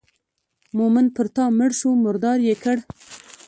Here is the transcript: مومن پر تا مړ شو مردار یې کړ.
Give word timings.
مومن 0.77 1.05
پر 1.15 1.27
تا 1.35 1.43
مړ 1.57 1.71
شو 1.79 1.89
مردار 2.05 2.37
یې 2.47 2.55
کړ. 2.63 2.77